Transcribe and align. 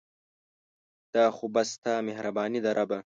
دا 1.13 1.25
خو 1.35 1.45
بس 1.55 1.69
ستا 1.75 1.93
مهرباني 2.07 2.59
ده 2.65 2.71
ربه 2.79 2.99